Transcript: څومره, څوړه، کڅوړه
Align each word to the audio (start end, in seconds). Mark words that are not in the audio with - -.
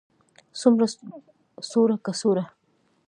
څومره, 0.59 0.85
څوړه، 1.69 1.95
کڅوړه 2.05 2.43